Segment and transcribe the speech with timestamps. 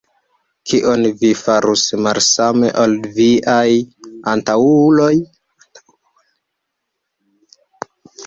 [0.69, 3.67] Kion vi farus malsame ol viaj
[4.31, 5.13] antaŭuloj?